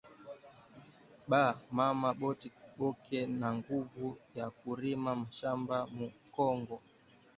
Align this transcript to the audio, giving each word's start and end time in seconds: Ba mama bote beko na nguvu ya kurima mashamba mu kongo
Ba 1.29 1.43
mama 1.75 2.09
bote 2.19 2.47
beko 2.77 3.19
na 3.39 3.47
nguvu 3.57 4.07
ya 4.37 4.45
kurima 4.57 5.11
mashamba 5.21 5.77
mu 5.95 6.07
kongo 6.35 6.77